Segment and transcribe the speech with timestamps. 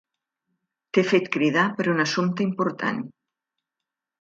[0.97, 3.07] T'he fet cridar per un assumpte important.